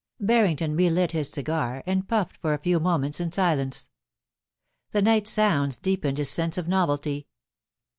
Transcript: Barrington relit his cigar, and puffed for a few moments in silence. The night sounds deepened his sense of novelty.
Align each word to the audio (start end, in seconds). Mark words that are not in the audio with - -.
Barrington 0.19 0.75
relit 0.75 1.11
his 1.11 1.29
cigar, 1.29 1.83
and 1.85 2.07
puffed 2.07 2.37
for 2.37 2.55
a 2.55 2.57
few 2.57 2.79
moments 2.79 3.19
in 3.19 3.31
silence. 3.31 3.91
The 4.93 5.03
night 5.03 5.27
sounds 5.27 5.77
deepened 5.77 6.17
his 6.17 6.31
sense 6.31 6.57
of 6.57 6.67
novelty. 6.67 7.27